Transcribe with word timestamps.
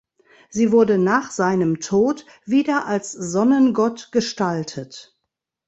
Sie 0.49 0.71
wurde 0.71 0.97
nach 0.97 1.29
seinem 1.29 1.79
Tod 1.79 2.25
wieder 2.43 2.87
als 2.87 3.11
Sonnengott 3.11 4.09
gestaltet. 4.11 5.15